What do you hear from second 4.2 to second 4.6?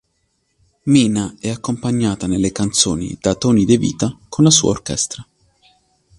con la